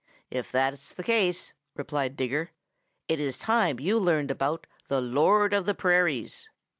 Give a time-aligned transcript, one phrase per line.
[0.31, 2.49] "If that's the case," replied Digger,
[3.07, 6.49] "it is time you learned about the Lord of the Prairies."